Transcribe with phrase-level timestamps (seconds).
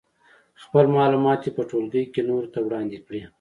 [0.63, 3.21] خپل معلومات دې په ټولګي کې نورو ته وړاندې کړي.